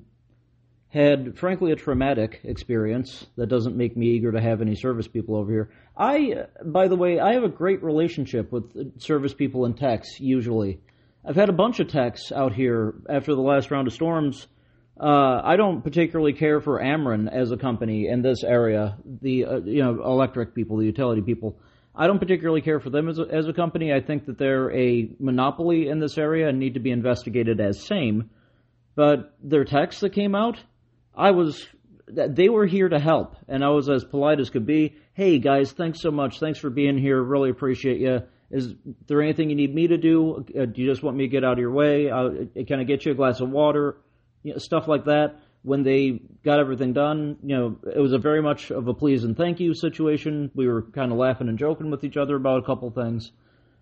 had 0.90 1.38
frankly 1.38 1.72
a 1.72 1.76
traumatic 1.76 2.42
experience 2.44 3.26
that 3.36 3.48
doesn't 3.48 3.76
make 3.76 3.98
me 3.98 4.08
eager 4.10 4.32
to 4.32 4.42
have 4.42 4.62
any 4.62 4.76
service 4.76 5.08
people 5.08 5.36
over 5.36 5.52
here. 5.52 5.70
I, 5.98 6.46
by 6.64 6.88
the 6.88 6.96
way, 6.96 7.20
I 7.20 7.34
have 7.34 7.44
a 7.44 7.50
great 7.50 7.82
relationship 7.82 8.52
with 8.52 9.02
service 9.02 9.34
people 9.34 9.66
and 9.66 9.76
techs. 9.76 10.20
Usually, 10.20 10.82
I've 11.26 11.36
had 11.36 11.50
a 11.50 11.54
bunch 11.54 11.80
of 11.80 11.88
techs 11.88 12.32
out 12.32 12.54
here 12.54 12.94
after 13.10 13.34
the 13.34 13.42
last 13.42 13.72
round 13.72 13.88
of 13.88 13.94
storms 13.94 14.48
uh, 15.04 15.42
I 15.44 15.58
don't 15.58 15.82
particularly 15.84 16.32
care 16.32 16.62
for 16.62 16.80
Ameren 16.80 17.30
as 17.30 17.52
a 17.52 17.58
company 17.58 18.08
in 18.08 18.22
this 18.22 18.42
area. 18.42 18.98
The 19.22 19.46
uh, 19.46 19.58
you 19.58 19.84
know 19.84 20.02
electric 20.02 20.56
people, 20.56 20.78
the 20.78 20.86
utility 20.86 21.22
people. 21.22 21.60
I 21.94 22.08
don't 22.08 22.20
particularly 22.20 22.62
care 22.62 22.80
for 22.80 22.90
them 22.90 23.10
as 23.10 23.20
a, 23.20 23.24
as 23.24 23.48
a 23.50 23.54
company. 23.54 23.94
I 23.94 24.00
think 24.00 24.28
that 24.28 24.38
they're 24.38 24.72
a 24.72 25.10
monopoly 25.20 25.90
in 25.90 26.00
this 26.00 26.18
area 26.18 26.48
and 26.48 26.58
need 26.58 26.76
to 26.76 26.80
be 26.80 26.92
investigated 26.92 27.60
as 27.60 27.86
same. 27.86 28.30
But 28.96 29.36
their 29.44 29.66
text 29.66 30.00
that 30.02 30.14
came 30.14 30.36
out, 30.36 30.58
I 31.14 31.32
was 31.32 31.68
they 32.08 32.48
were 32.48 32.66
here 32.66 32.88
to 32.88 33.00
help, 33.00 33.36
and 33.50 33.62
I 33.62 33.70
was 33.70 33.90
as 33.90 34.06
polite 34.06 34.40
as 34.40 34.50
could 34.50 34.66
be. 34.66 34.96
Hey 35.14 35.40
guys, 35.40 35.74
thanks 35.74 36.00
so 36.00 36.12
much. 36.12 36.40
Thanks 36.40 36.60
for 36.60 36.70
being 36.70 36.98
here. 36.98 37.22
Really 37.22 37.50
appreciate 37.50 38.00
you. 38.00 38.22
Is 38.52 38.74
there 39.08 39.22
anything 39.22 39.50
you 39.50 39.58
need 39.58 39.76
me 39.76 39.88
to 39.88 39.98
do? 39.98 40.46
Uh, 40.58 40.66
do 40.66 40.82
you 40.82 40.90
just 40.90 41.04
want 41.04 41.18
me 41.18 41.26
to 41.26 41.30
get 41.30 41.44
out 41.44 41.54
of 41.54 41.60
your 41.60 41.72
way? 41.72 42.10
Uh, 42.10 42.64
can 42.66 42.80
I 42.80 42.84
get 42.84 43.06
you 43.06 43.12
a 43.12 43.16
glass 43.16 43.42
of 43.42 43.50
water? 43.50 43.98
You 44.44 44.54
know, 44.54 44.58
stuff 44.60 44.88
like 44.88 45.06
that. 45.06 45.40
When 45.64 45.84
they 45.84 46.22
got 46.44 46.60
everything 46.60 46.92
done, 46.92 47.38
you 47.42 47.56
know, 47.56 47.78
it 47.96 48.00
was 48.00 48.12
a 48.12 48.18
very 48.18 48.42
much 48.42 48.70
of 48.70 48.88
a 48.90 48.94
please 48.94 49.24
and 49.24 49.36
thank 49.36 49.62
you 49.62 49.74
situation. 49.74 50.52
We 50.54 50.68
were 50.68 50.82
kind 50.82 51.12
of 51.12 51.18
laughing 51.18 51.48
and 51.48 51.58
joking 51.58 51.90
with 51.90 52.04
each 52.04 52.18
other 52.18 52.36
about 52.36 52.60
a 52.64 52.66
couple 52.66 52.92
things. 52.92 53.32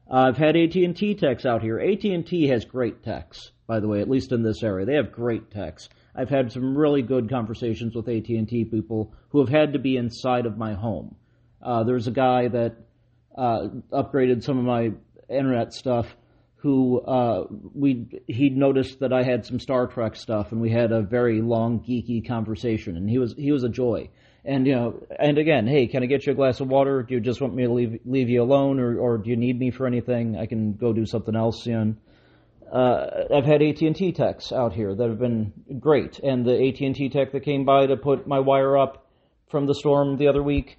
Uh, 0.09 0.27
I've 0.27 0.37
had 0.37 0.55
AT&T 0.55 1.15
techs 1.15 1.45
out 1.45 1.63
here. 1.63 1.79
AT&T 1.79 2.47
has 2.47 2.65
great 2.65 3.01
techs, 3.01 3.51
by 3.65 3.79
the 3.79 3.87
way, 3.87 3.99
at 3.99 4.09
least 4.09 4.31
in 4.31 4.43
this 4.43 4.61
area. 4.61 4.85
They 4.85 4.95
have 4.95 5.11
great 5.11 5.49
techs. 5.49 5.89
I've 6.13 6.29
had 6.29 6.51
some 6.51 6.77
really 6.77 7.01
good 7.01 7.29
conversations 7.29 7.95
with 7.95 8.07
AT&T 8.07 8.65
people 8.65 9.13
who 9.29 9.39
have 9.39 9.49
had 9.49 9.73
to 9.73 9.79
be 9.79 9.97
inside 9.97 10.45
of 10.45 10.57
my 10.57 10.73
home. 10.73 11.15
Uh, 11.61 11.83
there's 11.83 12.07
a 12.07 12.11
guy 12.11 12.47
that 12.49 12.75
uh, 13.35 13.69
upgraded 13.91 14.43
some 14.43 14.59
of 14.59 14.65
my 14.65 14.91
internet 15.29 15.73
stuff 15.73 16.15
who 16.61 17.01
uh, 17.01 17.45
we 17.73 18.21
he 18.27 18.49
noticed 18.49 18.99
that 18.99 19.11
I 19.11 19.23
had 19.23 19.45
some 19.45 19.59
Star 19.59 19.87
Trek 19.87 20.15
stuff, 20.15 20.51
and 20.51 20.61
we 20.61 20.69
had 20.69 20.91
a 20.91 21.01
very 21.01 21.41
long 21.41 21.79
geeky 21.79 22.25
conversation, 22.27 22.97
and 22.97 23.09
he 23.09 23.17
was 23.17 23.33
he 23.35 23.51
was 23.51 23.63
a 23.63 23.69
joy. 23.69 24.09
And 24.45 24.67
you 24.67 24.75
know, 24.75 25.03
and 25.19 25.39
again, 25.39 25.65
hey, 25.65 25.87
can 25.87 26.03
I 26.03 26.05
get 26.05 26.25
you 26.25 26.33
a 26.33 26.35
glass 26.35 26.59
of 26.59 26.67
water? 26.67 27.01
Do 27.01 27.15
you 27.15 27.19
just 27.19 27.41
want 27.41 27.55
me 27.55 27.63
to 27.63 27.73
leave 27.73 27.99
leave 28.05 28.29
you 28.29 28.43
alone, 28.43 28.79
or 28.79 28.99
or 28.99 29.17
do 29.17 29.31
you 29.31 29.37
need 29.37 29.57
me 29.57 29.71
for 29.71 29.87
anything? 29.87 30.37
I 30.37 30.45
can 30.45 30.73
go 30.73 30.93
do 30.93 31.05
something 31.05 31.35
else. 31.35 31.65
You. 31.65 31.95
Uh, 32.71 33.25
I've 33.35 33.45
had 33.45 33.63
AT 33.63 33.81
and 33.81 33.95
T 33.95 34.11
techs 34.11 34.51
out 34.51 34.71
here 34.71 34.93
that 34.95 35.09
have 35.09 35.19
been 35.19 35.51
great, 35.79 36.19
and 36.19 36.45
the 36.45 36.67
AT 36.67 36.79
and 36.79 36.95
T 36.95 37.09
tech 37.09 37.31
that 37.31 37.43
came 37.43 37.65
by 37.65 37.87
to 37.87 37.97
put 37.97 38.27
my 38.27 38.39
wire 38.39 38.77
up 38.77 39.09
from 39.49 39.65
the 39.65 39.75
storm 39.75 40.17
the 40.17 40.27
other 40.27 40.43
week, 40.43 40.77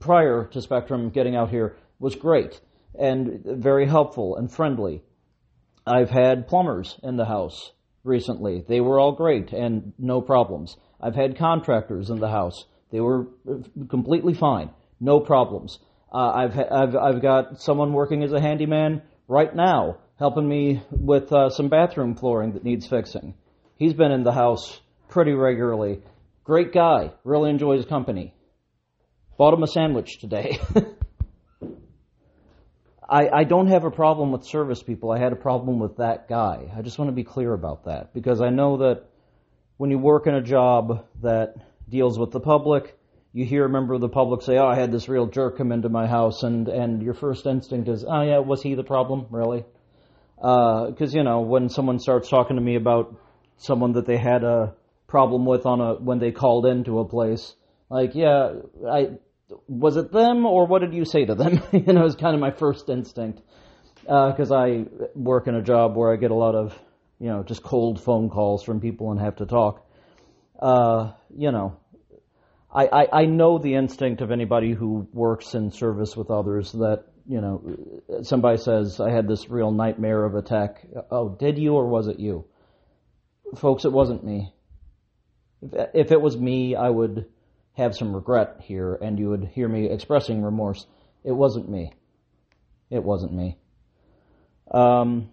prior 0.00 0.48
to 0.52 0.62
Spectrum 0.62 1.10
getting 1.10 1.36
out 1.36 1.50
here, 1.50 1.76
was 1.98 2.14
great 2.14 2.60
and 2.98 3.42
very 3.44 3.86
helpful 3.86 4.36
and 4.36 4.50
friendly. 4.50 5.02
I've 5.86 6.10
had 6.10 6.48
plumbers 6.48 6.98
in 7.02 7.16
the 7.16 7.24
house 7.24 7.72
recently. 8.04 8.64
They 8.66 8.80
were 8.80 8.98
all 8.98 9.12
great 9.12 9.52
and 9.52 9.92
no 9.98 10.20
problems. 10.20 10.76
I've 11.00 11.14
had 11.14 11.38
contractors 11.38 12.10
in 12.10 12.18
the 12.18 12.28
house. 12.28 12.64
They 12.90 13.00
were 13.00 13.26
completely 13.88 14.34
fine. 14.34 14.70
No 15.00 15.20
problems. 15.20 15.78
Uh, 16.12 16.32
I've, 16.34 16.58
I've, 16.58 16.96
I've 16.96 17.22
got 17.22 17.60
someone 17.60 17.92
working 17.92 18.22
as 18.22 18.32
a 18.32 18.40
handyman 18.40 19.02
right 19.28 19.54
now 19.54 19.98
helping 20.18 20.48
me 20.48 20.82
with 20.90 21.32
uh, 21.32 21.50
some 21.50 21.68
bathroom 21.68 22.14
flooring 22.14 22.52
that 22.52 22.64
needs 22.64 22.86
fixing. 22.86 23.34
He's 23.76 23.92
been 23.92 24.12
in 24.12 24.24
the 24.24 24.32
house 24.32 24.80
pretty 25.08 25.32
regularly. 25.32 26.00
Great 26.44 26.72
guy. 26.72 27.12
Really 27.24 27.50
enjoys 27.50 27.84
company. 27.84 28.34
Bought 29.36 29.54
him 29.54 29.62
a 29.62 29.66
sandwich 29.66 30.18
today. 30.18 30.58
I, 33.08 33.28
I 33.28 33.44
don't 33.44 33.68
have 33.68 33.84
a 33.84 33.90
problem 33.90 34.32
with 34.32 34.44
service 34.44 34.82
people. 34.82 35.10
I 35.12 35.18
had 35.18 35.32
a 35.32 35.36
problem 35.36 35.78
with 35.78 35.98
that 35.98 36.28
guy. 36.28 36.72
I 36.76 36.82
just 36.82 36.98
want 36.98 37.08
to 37.08 37.14
be 37.14 37.24
clear 37.24 37.52
about 37.52 37.84
that 37.84 38.12
because 38.12 38.40
I 38.40 38.50
know 38.50 38.78
that 38.78 39.04
when 39.76 39.90
you 39.90 39.98
work 39.98 40.26
in 40.26 40.34
a 40.34 40.42
job 40.42 41.06
that 41.22 41.54
deals 41.88 42.18
with 42.18 42.32
the 42.32 42.40
public, 42.40 42.98
you 43.32 43.44
hear 43.44 43.64
a 43.64 43.68
member 43.68 43.94
of 43.94 44.00
the 44.00 44.08
public 44.08 44.42
say, 44.42 44.56
"Oh, 44.56 44.66
I 44.66 44.76
had 44.76 44.90
this 44.90 45.08
real 45.08 45.26
jerk 45.26 45.58
come 45.58 45.70
into 45.70 45.88
my 45.88 46.06
house," 46.06 46.42
and 46.42 46.68
and 46.68 47.02
your 47.02 47.14
first 47.14 47.46
instinct 47.46 47.88
is, 47.88 48.04
"Oh 48.04 48.22
yeah, 48.22 48.38
was 48.38 48.62
he 48.62 48.74
the 48.74 48.82
problem? 48.82 49.26
Really?" 49.30 49.64
Because 50.36 51.14
uh, 51.14 51.18
you 51.18 51.22
know 51.22 51.42
when 51.42 51.68
someone 51.68 51.98
starts 51.98 52.28
talking 52.28 52.56
to 52.56 52.62
me 52.62 52.76
about 52.76 53.14
someone 53.58 53.92
that 53.92 54.06
they 54.06 54.16
had 54.16 54.42
a 54.42 54.74
problem 55.06 55.44
with 55.44 55.66
on 55.66 55.80
a 55.80 55.94
when 55.94 56.18
they 56.18 56.32
called 56.32 56.66
into 56.66 56.98
a 56.98 57.04
place, 57.04 57.54
like, 57.90 58.14
yeah, 58.14 58.54
I 58.90 59.10
was 59.68 59.96
it 59.96 60.12
them 60.12 60.46
or 60.46 60.66
what 60.66 60.80
did 60.80 60.94
you 60.94 61.04
say 61.04 61.24
to 61.24 61.34
them? 61.34 61.62
you 61.72 61.92
know, 61.92 62.04
it's 62.04 62.16
kind 62.16 62.34
of 62.34 62.40
my 62.40 62.50
first 62.50 62.88
instinct 62.88 63.40
because 64.02 64.52
uh, 64.52 64.56
I 64.56 64.84
work 65.14 65.48
in 65.48 65.54
a 65.54 65.62
job 65.62 65.96
where 65.96 66.12
I 66.12 66.16
get 66.16 66.30
a 66.30 66.34
lot 66.34 66.54
of 66.54 66.78
you 67.18 67.28
know 67.28 67.42
just 67.42 67.62
cold 67.62 68.00
phone 68.00 68.30
calls 68.30 68.62
from 68.62 68.80
people 68.80 69.10
and 69.10 69.20
have 69.20 69.36
to 69.36 69.46
talk. 69.46 69.86
Uh, 70.60 71.12
you 71.36 71.50
know, 71.50 71.76
I, 72.72 72.86
I 72.86 73.06
I 73.12 73.24
know 73.26 73.58
the 73.58 73.74
instinct 73.74 74.20
of 74.20 74.30
anybody 74.30 74.72
who 74.72 75.08
works 75.12 75.54
in 75.54 75.70
service 75.70 76.16
with 76.16 76.30
others 76.30 76.72
that 76.72 77.04
you 77.26 77.40
know 77.40 78.22
somebody 78.22 78.58
says 78.58 79.00
I 79.00 79.10
had 79.10 79.28
this 79.28 79.48
real 79.48 79.70
nightmare 79.70 80.24
of 80.24 80.34
attack. 80.34 80.86
Oh, 81.10 81.28
did 81.28 81.58
you 81.58 81.74
or 81.74 81.86
was 81.86 82.06
it 82.08 82.20
you? 82.20 82.46
Folks, 83.56 83.84
it 83.84 83.92
wasn't 83.92 84.24
me. 84.24 84.52
If, 85.62 85.88
if 85.94 86.12
it 86.12 86.20
was 86.20 86.36
me, 86.36 86.74
I 86.74 86.90
would 86.90 87.26
have 87.76 87.94
some 87.94 88.14
regret 88.14 88.56
here 88.62 88.94
and 88.94 89.18
you 89.18 89.28
would 89.28 89.44
hear 89.44 89.68
me 89.68 89.88
expressing 89.90 90.42
remorse. 90.42 90.86
It 91.24 91.32
wasn't 91.32 91.68
me. 91.68 91.92
It 92.90 93.02
wasn't 93.02 93.32
me. 93.32 93.58
Um, 94.70 95.30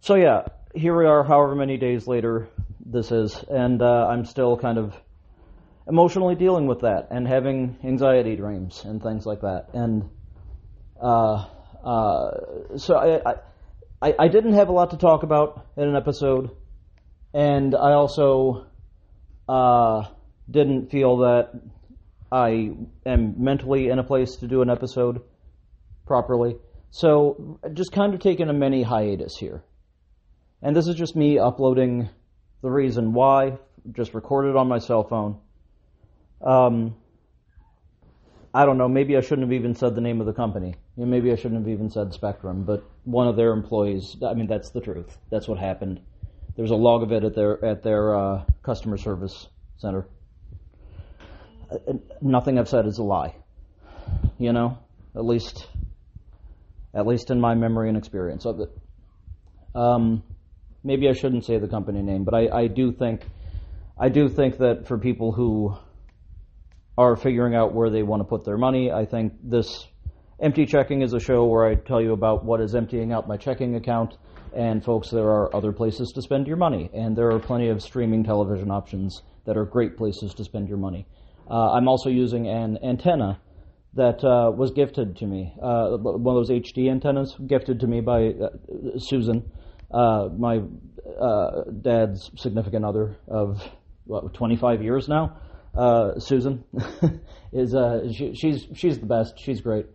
so 0.00 0.14
yeah, 0.14 0.44
here 0.74 0.96
we 0.96 1.06
are, 1.06 1.22
however 1.22 1.54
many 1.54 1.76
days 1.76 2.06
later 2.06 2.48
this 2.84 3.12
is, 3.12 3.44
and 3.48 3.82
uh, 3.82 4.06
I'm 4.08 4.24
still 4.24 4.56
kind 4.56 4.78
of 4.78 4.94
emotionally 5.86 6.34
dealing 6.34 6.66
with 6.66 6.80
that 6.80 7.08
and 7.10 7.26
having 7.26 7.78
anxiety 7.84 8.36
dreams 8.36 8.82
and 8.84 9.02
things 9.02 9.26
like 9.26 9.40
that. 9.42 9.68
And 9.74 10.08
uh, 11.00 11.46
uh, 11.84 12.30
so 12.76 12.96
I, 12.96 13.34
I, 14.00 14.14
I 14.18 14.28
didn't 14.28 14.54
have 14.54 14.68
a 14.68 14.72
lot 14.72 14.90
to 14.90 14.96
talk 14.96 15.22
about 15.22 15.66
in 15.76 15.84
an 15.88 15.96
episode, 15.96 16.50
and 17.34 17.74
I 17.74 17.92
also 17.92 18.66
uh, 19.48 20.04
didn't 20.50 20.90
feel 20.90 21.18
that 21.18 21.52
I 22.30 22.72
am 23.06 23.34
mentally 23.42 23.88
in 23.88 23.98
a 23.98 24.04
place 24.04 24.36
to 24.36 24.46
do 24.46 24.62
an 24.62 24.70
episode 24.70 25.22
properly. 26.06 26.56
So 26.90 27.58
just 27.74 27.92
kind 27.92 28.14
of 28.14 28.20
taking 28.20 28.48
a 28.48 28.52
mini 28.52 28.82
hiatus 28.82 29.36
here. 29.36 29.62
And 30.62 30.74
this 30.74 30.88
is 30.88 30.96
just 30.96 31.14
me 31.14 31.38
uploading 31.38 32.08
the 32.62 32.70
reason 32.70 33.12
why, 33.12 33.58
just 33.92 34.14
recorded 34.14 34.56
on 34.56 34.68
my 34.68 34.78
cell 34.78 35.04
phone. 35.04 35.38
Um, 36.44 36.96
I 38.52 38.64
don't 38.64 38.78
know, 38.78 38.88
maybe 38.88 39.16
I 39.16 39.20
shouldn't 39.20 39.42
have 39.42 39.52
even 39.52 39.74
said 39.74 39.94
the 39.94 40.00
name 40.00 40.20
of 40.20 40.26
the 40.26 40.32
company. 40.32 40.74
Maybe 40.96 41.30
I 41.30 41.36
shouldn't 41.36 41.60
have 41.60 41.68
even 41.68 41.90
said 41.90 42.12
Spectrum, 42.12 42.64
but 42.64 42.82
one 43.04 43.28
of 43.28 43.36
their 43.36 43.52
employees, 43.52 44.16
I 44.26 44.34
mean, 44.34 44.46
that's 44.48 44.70
the 44.70 44.80
truth. 44.80 45.16
That's 45.30 45.46
what 45.46 45.58
happened. 45.58 46.00
There's 46.56 46.70
a 46.70 46.76
log 46.76 47.02
of 47.02 47.12
it 47.12 47.22
at 47.22 47.34
their, 47.34 47.64
at 47.64 47.82
their 47.82 48.16
uh, 48.16 48.44
customer 48.62 48.96
service 48.96 49.48
center 49.76 50.08
nothing 52.20 52.58
I've 52.58 52.68
said 52.68 52.86
is 52.86 52.98
a 52.98 53.02
lie. 53.02 53.34
You 54.38 54.52
know, 54.52 54.78
at 55.14 55.24
least, 55.24 55.66
at 56.94 57.06
least 57.06 57.30
in 57.30 57.40
my 57.40 57.54
memory 57.54 57.88
and 57.88 57.96
experience 57.98 58.46
of 58.46 58.60
it. 58.60 58.70
Um, 59.74 60.22
maybe 60.82 61.08
I 61.08 61.12
shouldn't 61.12 61.44
say 61.44 61.58
the 61.58 61.68
company 61.68 62.02
name, 62.02 62.24
but 62.24 62.34
I, 62.34 62.48
I 62.62 62.66
do 62.68 62.92
think, 62.92 63.26
I 63.98 64.08
do 64.08 64.28
think 64.28 64.58
that 64.58 64.86
for 64.86 64.98
people 64.98 65.32
who 65.32 65.76
are 66.96 67.16
figuring 67.16 67.54
out 67.54 67.74
where 67.74 67.90
they 67.90 68.02
want 68.02 68.20
to 68.20 68.24
put 68.24 68.44
their 68.44 68.58
money, 68.58 68.90
I 68.90 69.04
think 69.04 69.34
this 69.42 69.86
empty 70.40 70.66
checking 70.66 71.02
is 71.02 71.12
a 71.12 71.20
show 71.20 71.44
where 71.44 71.66
I 71.66 71.74
tell 71.74 72.00
you 72.00 72.12
about 72.12 72.44
what 72.44 72.60
is 72.60 72.74
emptying 72.74 73.12
out 73.12 73.28
my 73.28 73.36
checking 73.36 73.76
account. 73.76 74.16
And 74.56 74.82
folks, 74.82 75.10
there 75.10 75.28
are 75.28 75.54
other 75.54 75.72
places 75.72 76.10
to 76.14 76.22
spend 76.22 76.46
your 76.46 76.56
money, 76.56 76.90
and 76.94 77.14
there 77.16 77.30
are 77.30 77.38
plenty 77.38 77.68
of 77.68 77.82
streaming 77.82 78.24
television 78.24 78.70
options 78.70 79.22
that 79.44 79.56
are 79.56 79.64
great 79.64 79.96
places 79.96 80.32
to 80.34 80.44
spend 80.44 80.68
your 80.68 80.78
money. 80.78 81.06
Uh, 81.50 81.72
I'm 81.72 81.88
also 81.88 82.10
using 82.10 82.46
an 82.46 82.78
antenna 82.82 83.40
that 83.94 84.22
uh, 84.22 84.50
was 84.50 84.70
gifted 84.72 85.16
to 85.16 85.26
me, 85.26 85.54
uh, 85.62 85.96
one 85.96 86.36
of 86.36 86.46
those 86.46 86.50
HD 86.50 86.90
antennas 86.90 87.34
gifted 87.46 87.80
to 87.80 87.86
me 87.86 88.00
by 88.00 88.28
uh, 88.28 88.48
Susan, 88.98 89.50
uh, 89.90 90.28
my 90.36 90.60
uh, 91.20 91.62
dad's 91.80 92.30
significant 92.36 92.84
other 92.84 93.16
of 93.26 93.62
what, 94.04 94.34
25 94.34 94.82
years 94.82 95.08
now. 95.08 95.36
Susan 96.18 96.64
is 97.52 97.74
she, 98.14 98.34
she's 98.34 98.66
she's 98.74 98.98
the 98.98 99.06
best. 99.06 99.38
She's 99.38 99.60
great 99.60 99.86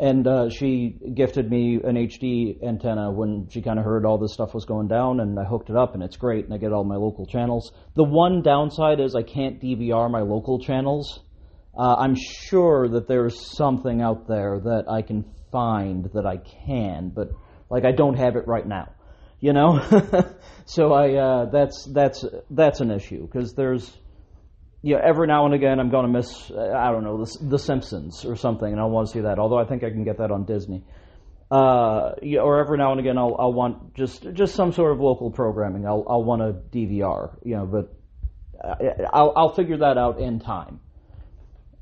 and 0.00 0.26
uh, 0.28 0.48
she 0.48 0.96
gifted 1.14 1.50
me 1.50 1.80
an 1.82 1.96
HD 1.96 2.62
antenna 2.62 3.10
when 3.10 3.48
she 3.50 3.62
kind 3.62 3.78
of 3.78 3.84
heard 3.84 4.06
all 4.06 4.16
this 4.16 4.32
stuff 4.32 4.54
was 4.54 4.64
going 4.64 4.86
down, 4.86 5.18
and 5.18 5.38
I 5.38 5.44
hooked 5.44 5.70
it 5.70 5.76
up, 5.76 5.94
and 5.94 6.02
it's 6.02 6.16
great, 6.16 6.44
and 6.44 6.54
I 6.54 6.58
get 6.58 6.72
all 6.72 6.84
my 6.84 6.94
local 6.96 7.26
channels. 7.26 7.72
The 7.94 8.04
one 8.04 8.42
downside 8.42 9.00
is 9.00 9.16
I 9.16 9.22
can't 9.22 9.60
DVR 9.60 10.08
my 10.08 10.20
local 10.20 10.60
channels. 10.60 11.20
Uh, 11.76 11.96
I'm 11.98 12.14
sure 12.14 12.88
that 12.88 13.08
there's 13.08 13.56
something 13.56 14.00
out 14.00 14.28
there 14.28 14.60
that 14.60 14.84
I 14.88 15.02
can 15.02 15.24
find 15.50 16.04
that 16.14 16.26
I 16.26 16.36
can, 16.66 17.10
but 17.14 17.30
like 17.68 17.84
I 17.84 17.92
don't 17.92 18.16
have 18.16 18.36
it 18.36 18.46
right 18.46 18.66
now, 18.66 18.92
you 19.40 19.52
know. 19.52 19.80
so 20.64 20.92
I 20.92 21.14
uh, 21.14 21.44
that's 21.46 21.84
that's 21.92 22.24
that's 22.50 22.80
an 22.80 22.92
issue 22.92 23.26
because 23.26 23.54
there's 23.54 23.96
you 24.82 24.94
know, 24.94 25.00
every 25.04 25.26
now 25.26 25.44
and 25.44 25.54
again 25.54 25.80
I'm 25.80 25.90
going 25.90 26.06
to 26.06 26.12
miss, 26.12 26.50
uh, 26.50 26.72
I 26.72 26.90
don't 26.90 27.04
know, 27.04 27.24
the, 27.24 27.46
the, 27.46 27.58
Simpsons 27.58 28.24
or 28.24 28.36
something, 28.36 28.70
and 28.70 28.80
I 28.80 28.84
want 28.84 29.08
to 29.08 29.12
see 29.12 29.20
that. 29.20 29.38
Although 29.38 29.58
I 29.58 29.64
think 29.64 29.82
I 29.82 29.90
can 29.90 30.04
get 30.04 30.18
that 30.18 30.30
on 30.30 30.44
Disney. 30.44 30.84
Uh, 31.50 32.12
yeah, 32.22 32.40
or 32.40 32.60
every 32.60 32.76
now 32.76 32.90
and 32.90 33.00
again 33.00 33.16
I'll, 33.16 33.34
I'll 33.38 33.52
want 33.54 33.94
just 33.94 34.26
just 34.34 34.54
some 34.54 34.72
sort 34.72 34.92
of 34.92 35.00
local 35.00 35.30
programming. 35.30 35.86
I'll 35.86 36.04
I'll 36.06 36.22
want 36.22 36.42
a 36.42 36.52
DVR, 36.52 37.38
you 37.42 37.56
know, 37.56 37.64
but 37.64 37.94
uh, 38.62 39.04
I'll 39.12 39.32
I'll 39.34 39.54
figure 39.54 39.78
that 39.78 39.96
out 39.96 40.20
in 40.20 40.40
time. 40.40 40.80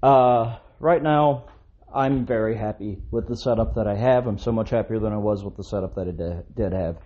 Uh, 0.03 0.59
right 0.79 1.03
now, 1.03 1.47
I'm 1.93 2.27
very 2.27 2.57
happy 2.57 2.99
with 3.11 3.27
the 3.27 3.37
setup 3.37 3.75
that 3.75 3.89
I 3.89 3.97
have. 3.97 4.27
I'm 4.27 4.39
so 4.39 4.53
much 4.53 4.71
happier 4.71 5.01
than 5.01 5.13
I 5.13 5.17
was 5.17 5.43
with 5.43 5.57
the 5.57 5.65
setup 5.65 5.95
that 5.97 6.07
I 6.07 6.13
did, 6.13 6.55
did 6.55 6.73
have. 6.73 6.99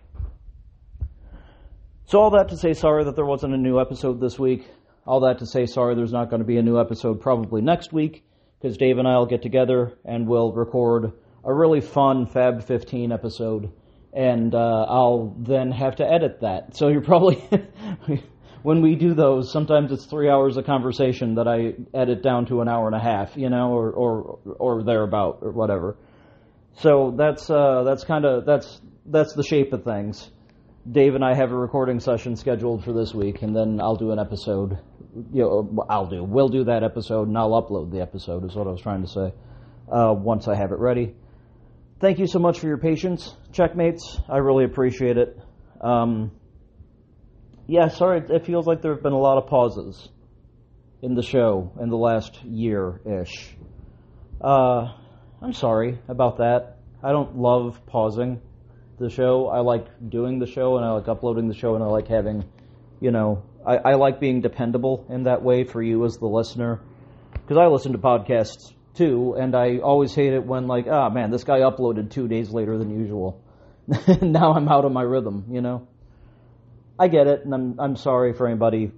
So 2.06 2.20
all 2.20 2.30
that 2.30 2.48
to 2.48 2.56
say, 2.56 2.74
sorry 2.74 3.04
that 3.04 3.14
there 3.14 3.24
wasn't 3.24 3.54
a 3.54 3.56
new 3.56 3.80
episode 3.80 4.20
this 4.20 4.38
week. 4.38 4.66
All 5.06 5.20
that 5.20 5.38
to 5.38 5.46
say, 5.46 5.66
sorry, 5.66 5.94
there's 5.94 6.12
not 6.12 6.30
going 6.30 6.40
to 6.40 6.46
be 6.46 6.58
a 6.58 6.62
new 6.62 6.78
episode 6.78 7.20
probably 7.20 7.62
next 7.62 7.92
week 7.92 8.24
because 8.60 8.76
Dave 8.76 8.98
and 8.98 9.08
I 9.08 9.16
will 9.18 9.26
get 9.26 9.42
together 9.42 9.98
and 10.04 10.28
we'll 10.28 10.52
record 10.52 11.12
a 11.44 11.52
really 11.54 11.80
fun 11.80 12.26
Fab 12.26 12.64
15 12.64 13.12
episode, 13.12 13.72
and 14.12 14.54
uh, 14.54 14.86
I'll 14.88 15.34
then 15.38 15.70
have 15.72 15.96
to 15.96 16.04
edit 16.06 16.40
that. 16.42 16.76
So 16.76 16.88
you're 16.88 17.00
probably 17.00 17.42
when 18.62 18.82
we 18.82 18.94
do 18.94 19.14
those, 19.14 19.50
sometimes 19.52 19.90
it's 19.92 20.04
three 20.04 20.28
hours 20.28 20.56
of 20.56 20.66
conversation 20.66 21.36
that 21.36 21.48
I 21.48 21.74
edit 21.96 22.22
down 22.22 22.46
to 22.46 22.60
an 22.60 22.68
hour 22.68 22.86
and 22.86 22.94
a 22.94 23.00
half, 23.00 23.36
you 23.36 23.48
know, 23.48 23.70
or 23.72 23.90
or 23.90 24.38
or 24.58 24.82
thereabout 24.82 25.38
or 25.42 25.52
whatever. 25.52 25.96
So 26.74 27.14
that's 27.16 27.48
uh, 27.48 27.84
that's 27.84 28.04
kind 28.04 28.24
of 28.24 28.44
that's 28.44 28.80
that's 29.06 29.34
the 29.34 29.42
shape 29.42 29.72
of 29.72 29.84
things. 29.84 30.30
Dave 30.90 31.14
and 31.14 31.24
I 31.24 31.34
have 31.34 31.52
a 31.52 31.56
recording 31.56 32.00
session 32.00 32.36
scheduled 32.36 32.84
for 32.84 32.92
this 32.92 33.14
week, 33.14 33.42
and 33.42 33.54
then 33.54 33.80
I'll 33.80 33.96
do 33.96 34.12
an 34.12 34.18
episode 34.18 34.78
you 35.32 35.42
know, 35.42 35.86
I'll 35.88 36.08
do. 36.08 36.22
We'll 36.24 36.48
do 36.48 36.64
that 36.64 36.82
episode, 36.82 37.28
and 37.28 37.36
I'll 37.36 37.50
upload 37.50 37.90
the 37.90 38.00
episode. 38.00 38.44
Is 38.44 38.54
what 38.54 38.66
I 38.66 38.70
was 38.70 38.80
trying 38.80 39.02
to 39.02 39.08
say. 39.08 39.32
Uh, 39.90 40.14
once 40.14 40.46
I 40.46 40.54
have 40.54 40.72
it 40.72 40.78
ready. 40.78 41.14
Thank 42.00 42.18
you 42.18 42.26
so 42.26 42.38
much 42.38 42.60
for 42.60 42.66
your 42.66 42.78
patience, 42.78 43.34
checkmates. 43.52 44.18
I 44.28 44.38
really 44.38 44.64
appreciate 44.64 45.18
it. 45.18 45.38
Um, 45.80 46.30
yeah, 47.66 47.88
sorry, 47.88 48.22
it 48.28 48.46
feels 48.46 48.66
like 48.66 48.82
there 48.82 48.94
have 48.94 49.02
been 49.02 49.12
a 49.12 49.18
lot 49.18 49.38
of 49.38 49.48
pauses 49.48 50.08
in 51.02 51.14
the 51.14 51.22
show 51.22 51.72
in 51.80 51.88
the 51.88 51.96
last 51.96 52.42
year 52.42 53.00
ish. 53.04 53.54
Uh, 54.40 54.92
I'm 55.42 55.52
sorry 55.52 55.98
about 56.08 56.38
that. 56.38 56.78
I 57.02 57.12
don't 57.12 57.36
love 57.36 57.80
pausing 57.86 58.40
the 58.98 59.08
show. 59.08 59.48
I 59.48 59.60
like 59.60 59.86
doing 60.10 60.38
the 60.38 60.46
show 60.46 60.76
and 60.76 60.84
I 60.84 60.92
like 60.92 61.08
uploading 61.08 61.48
the 61.48 61.54
show 61.54 61.74
and 61.74 61.84
I 61.84 61.86
like 61.86 62.08
having, 62.08 62.44
you 63.00 63.10
know, 63.10 63.42
I, 63.66 63.76
I 63.76 63.94
like 63.94 64.20
being 64.20 64.40
dependable 64.40 65.06
in 65.08 65.24
that 65.24 65.42
way 65.42 65.64
for 65.64 65.82
you 65.82 66.04
as 66.04 66.16
the 66.16 66.26
listener. 66.26 66.80
Because 67.32 67.56
I 67.56 67.66
listen 67.66 67.92
to 67.92 67.98
podcasts 67.98 68.72
too, 68.94 69.34
and 69.38 69.54
I 69.54 69.78
always 69.78 70.14
hate 70.14 70.32
it 70.32 70.44
when, 70.44 70.66
like, 70.66 70.86
ah, 70.90 71.06
oh, 71.06 71.10
man, 71.10 71.30
this 71.30 71.44
guy 71.44 71.60
uploaded 71.60 72.10
two 72.10 72.28
days 72.28 72.50
later 72.50 72.78
than 72.78 72.90
usual. 72.90 73.42
now 74.22 74.54
I'm 74.54 74.68
out 74.68 74.84
of 74.84 74.92
my 74.92 75.02
rhythm, 75.02 75.46
you 75.50 75.60
know? 75.60 75.88
I 76.98 77.08
get 77.08 77.26
it, 77.26 77.44
and 77.44 77.54
I'm, 77.54 77.80
I'm 77.80 77.96
sorry 77.96 78.32
for 78.32 78.46
anybody 78.46 78.92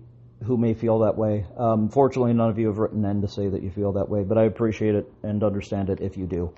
who 0.45 0.57
may 0.57 0.75
feel 0.75 1.00
that 1.00 1.16
way. 1.16 1.47
Um, 1.57 1.88
fortunately, 1.88 2.33
none 2.33 2.50
of 2.50 2.59
you 2.59 2.66
have 2.66 2.78
written 2.78 3.04
in 3.04 3.23
to 3.23 3.28
say 3.28 3.49
that 3.49 3.62
you 3.62 3.71
feel 3.71 3.92
that 3.92 4.09
way, 4.09 4.25
but 4.25 4.38
I 4.38 4.45
appreciate 4.45 4.95
it 4.95 5.12
and 5.23 5.42
understand 5.42 5.88
it 5.88 6.00
if 6.00 6.16
you 6.16 6.26
do. 6.26 6.52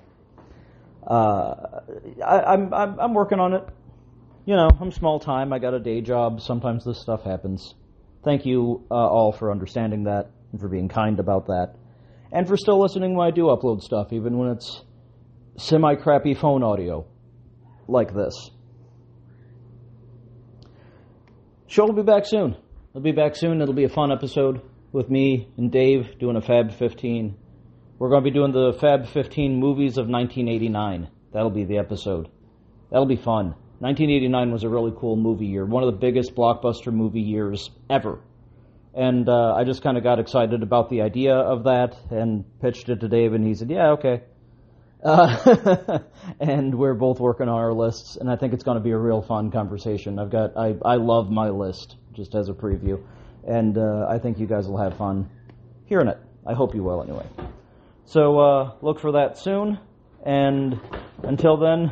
Uh, 1.05 1.81
I, 2.25 2.53
am 2.53 2.73
I'm, 2.73 2.99
I'm 2.99 3.13
working 3.13 3.39
on 3.39 3.53
it. 3.53 3.63
You 4.45 4.55
know, 4.55 4.69
I'm 4.79 4.91
small 4.91 5.19
time. 5.19 5.53
I 5.53 5.59
got 5.59 5.73
a 5.73 5.79
day 5.79 6.01
job. 6.01 6.41
Sometimes 6.41 6.83
this 6.83 6.99
stuff 6.99 7.23
happens. 7.23 7.75
Thank 8.25 8.45
you 8.45 8.83
uh, 8.89 8.95
all 8.95 9.31
for 9.31 9.51
understanding 9.51 10.05
that 10.05 10.31
and 10.51 10.59
for 10.59 10.67
being 10.67 10.89
kind 10.89 11.19
about 11.19 11.45
that, 11.45 11.75
and 12.31 12.47
for 12.47 12.57
still 12.57 12.81
listening 12.81 13.15
when 13.15 13.27
I 13.27 13.31
do 13.31 13.43
upload 13.43 13.81
stuff, 13.81 14.11
even 14.11 14.37
when 14.37 14.49
it's 14.49 14.83
semi 15.57 15.95
crappy 15.95 16.33
phone 16.33 16.63
audio 16.63 17.05
like 17.87 18.13
this. 18.13 18.49
Show 21.67 21.85
will 21.85 21.93
be 21.93 22.03
back 22.03 22.25
soon. 22.25 22.57
It'll 22.91 23.01
be 23.01 23.11
back 23.11 23.35
soon. 23.35 23.61
It'll 23.61 23.73
be 23.73 23.83
a 23.83 23.89
fun 23.89 24.11
episode 24.11 24.61
with 24.91 25.09
me 25.09 25.49
and 25.57 25.71
Dave 25.71 26.17
doing 26.19 26.35
a 26.35 26.41
Fab 26.41 26.73
15. 26.73 27.35
We're 27.99 28.09
going 28.09 28.23
to 28.23 28.29
be 28.29 28.33
doing 28.33 28.53
the 28.53 28.77
Fab 28.79 29.07
15 29.07 29.59
movies 29.59 29.97
of 29.97 30.07
1989. 30.07 31.09
That'll 31.33 31.49
be 31.49 31.65
the 31.65 31.77
episode. 31.77 32.29
That'll 32.89 33.05
be 33.05 33.17
fun. 33.17 33.55
1989 33.79 34.51
was 34.51 34.63
a 34.63 34.69
really 34.69 34.93
cool 34.97 35.17
movie 35.17 35.47
year, 35.47 35.65
one 35.65 35.83
of 35.83 35.91
the 35.91 35.99
biggest 35.99 36.33
blockbuster 36.33 36.93
movie 36.93 37.21
years 37.21 37.69
ever. 37.89 38.19
And 38.93 39.27
uh, 39.27 39.53
I 39.53 39.65
just 39.65 39.81
kind 39.81 39.97
of 39.97 40.03
got 40.03 40.19
excited 40.19 40.63
about 40.63 40.89
the 40.89 41.01
idea 41.01 41.35
of 41.35 41.65
that 41.65 41.97
and 42.09 42.45
pitched 42.61 42.87
it 42.87 43.01
to 43.01 43.09
Dave, 43.09 43.33
and 43.33 43.45
he 43.45 43.53
said, 43.53 43.69
"Yeah, 43.69 43.91
okay." 43.91 44.21
Uh, 45.03 45.99
and 46.39 46.73
we're 46.73 46.93
both 46.93 47.19
working 47.19 47.49
on 47.49 47.55
our 47.55 47.73
lists, 47.73 48.15
and 48.15 48.31
I 48.31 48.37
think 48.37 48.53
it's 48.53 48.63
going 48.63 48.77
to 48.77 48.83
be 48.83 48.91
a 48.91 48.97
real 48.97 49.21
fun 49.21 49.51
conversation. 49.51 50.17
I've 50.17 50.31
got 50.31 50.55
I 50.55 50.75
I 50.83 50.95
love 50.95 51.29
my 51.29 51.49
list 51.49 51.97
just 52.13 52.33
as 52.33 52.47
a 52.47 52.53
preview, 52.53 53.03
and 53.45 53.77
uh, 53.77 54.07
I 54.09 54.19
think 54.19 54.39
you 54.39 54.47
guys 54.47 54.69
will 54.69 54.81
have 54.81 54.97
fun 54.97 55.29
hearing 55.85 56.07
it. 56.07 56.17
I 56.47 56.53
hope 56.53 56.73
you 56.73 56.83
will 56.83 57.03
anyway. 57.03 57.27
So 58.05 58.39
uh, 58.39 58.71
look 58.81 59.01
for 59.01 59.11
that 59.11 59.37
soon, 59.37 59.77
and 60.25 60.79
until 61.23 61.57
then, 61.57 61.91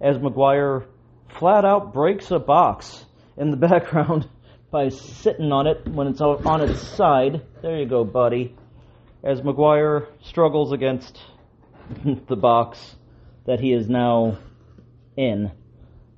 as 0.00 0.18
McGuire 0.18 0.86
flat 1.28 1.64
out 1.64 1.92
breaks 1.92 2.30
a 2.30 2.38
box 2.38 3.04
in 3.36 3.50
the 3.50 3.56
background 3.68 4.28
by 4.70 4.88
sitting 4.88 5.52
on 5.52 5.66
it 5.66 5.86
when 5.88 6.06
it's 6.06 6.20
on 6.20 6.60
its 6.60 6.86
side. 6.86 7.42
There 7.62 7.78
you 7.78 7.86
go, 7.86 8.04
buddy. 8.04 8.54
As 9.24 9.40
McGuire 9.40 10.06
struggles 10.22 10.72
against 10.72 11.18
the 12.28 12.36
box 12.36 12.96
that 13.46 13.60
he 13.60 13.72
is 13.72 13.88
now 13.88 14.38
in. 15.16 15.50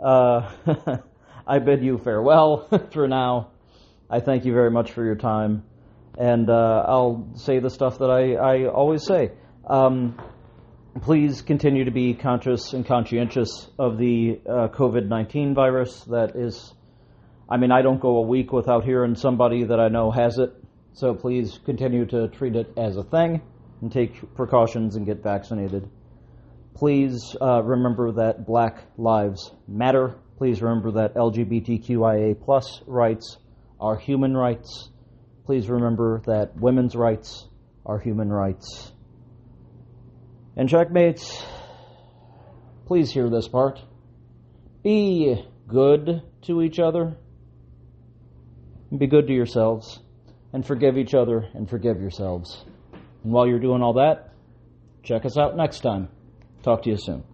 Uh, 0.03 0.51
I 1.47 1.59
bid 1.59 1.83
you 1.83 1.99
farewell 1.99 2.69
for 2.93 3.09
now. 3.09 3.51
I 4.09 4.21
thank 4.21 4.45
you 4.45 4.53
very 4.53 4.71
much 4.71 4.93
for 4.93 5.05
your 5.05 5.15
time. 5.15 5.65
And 6.19 6.51
uh, 6.51 6.85
I'll 6.87 7.31
say 7.37 7.61
the 7.61 7.71
stuff 7.71 7.99
that 7.99 8.11
I, 8.11 8.35
I 8.35 8.67
always 8.67 9.05
say. 9.05 9.33
Um, 9.67 10.21
please 11.03 11.43
continue 11.43 11.85
to 11.85 11.91
be 11.91 12.15
conscious 12.15 12.73
and 12.73 12.85
conscientious 12.85 13.69
of 13.79 13.97
the 13.99 14.41
uh, 14.47 14.69
COVID 14.69 15.09
19 15.09 15.55
virus 15.55 16.05
that 16.05 16.37
is. 16.37 16.75
I 17.49 17.57
mean, 17.57 17.73
I 17.73 17.83
don't 17.83 18.01
go 18.01 18.19
a 18.19 18.23
week 18.23 18.53
without 18.53 18.85
hearing 18.85 19.17
somebody 19.17 19.65
that 19.65 19.81
I 19.81 19.89
know 19.89 20.11
has 20.11 20.39
it. 20.39 20.53
So 20.93 21.15
please 21.15 21.59
continue 21.65 22.07
to 22.07 22.29
treat 22.29 22.55
it 22.55 22.73
as 22.77 22.97
a 22.97 23.03
thing 23.03 23.43
and 23.81 23.91
take 23.91 24.35
precautions 24.35 24.97
and 24.97 25.07
get 25.07 25.23
vaccinated. 25.23 25.89
Please 26.75 27.37
uh, 27.41 27.63
remember 27.63 28.13
that 28.13 28.47
Black 28.47 28.85
Lives 28.97 29.53
Matter. 29.67 30.17
Please 30.39 30.63
remember 30.63 30.93
that 30.93 31.15
LGBTQIA 31.15 32.41
plus 32.41 32.83
rights 32.87 33.39
are 33.81 33.97
human 33.97 34.37
rights. 34.37 34.91
Please 35.45 35.69
remember 35.69 36.23
that 36.27 36.57
women's 36.57 36.95
rights 36.95 37.49
are 37.85 37.99
human 37.99 38.31
rights. 38.31 38.93
And 40.57 40.69
checkmates, 40.69 41.45
please 42.87 43.11
hear 43.11 43.31
this 43.31 43.49
part. 43.49 43.81
Be 44.83 45.43
good 45.69 46.23
to 46.43 46.63
each 46.63 46.79
other. 46.79 47.17
Be 48.97 49.07
good 49.07 49.29
to 49.29 49.33
yourselves. 49.33 50.01
And 50.53 50.67
forgive 50.67 50.99
each 50.99 51.15
other 51.15 51.47
and 51.55 51.71
forgive 51.71 52.01
yourselves. 52.01 52.65
And 53.23 53.33
while 53.33 53.47
you're 53.47 53.61
doing 53.61 53.83
all 53.83 53.95
that, 53.95 54.33
check 55.05 55.25
us 55.25 55.39
out 55.39 55.57
next 55.57 55.81
time. 55.81 56.09
Talk 56.63 56.83
to 56.83 56.91
you 56.91 56.97
soon. 56.97 57.30